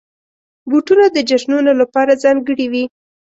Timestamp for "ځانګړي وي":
2.23-2.83